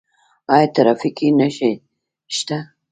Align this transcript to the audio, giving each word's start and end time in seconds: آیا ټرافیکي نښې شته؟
آیا 0.53 0.67
ټرافیکي 0.75 1.27
نښې 1.39 1.71
شته؟ 2.37 2.57